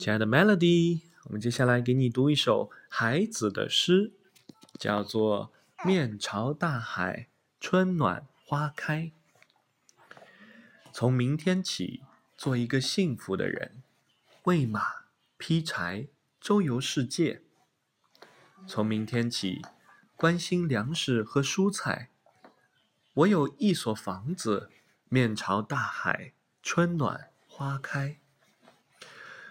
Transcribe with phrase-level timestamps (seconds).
[0.00, 4.14] 亲爱的 Melody，我们接下来给你读一首孩子的诗，
[4.78, 5.52] 叫做
[5.86, 7.28] 《面朝大海，
[7.60, 9.12] 春暖花开》。
[10.90, 12.02] 从明天起，
[12.34, 13.82] 做一个幸福的人，
[14.44, 14.80] 喂马、
[15.36, 16.08] 劈柴、
[16.40, 17.42] 周游世界。
[18.66, 19.60] 从明天起，
[20.16, 22.08] 关心粮食和蔬菜。
[23.12, 24.70] 我有一所房子，
[25.10, 26.32] 面朝大海，
[26.62, 28.16] 春暖花开。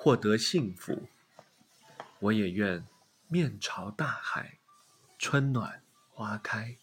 [0.00, 1.08] 获得幸福，
[2.20, 2.86] 我也愿
[3.26, 4.58] 面朝大海，
[5.18, 5.82] 春暖
[6.12, 6.76] 花开。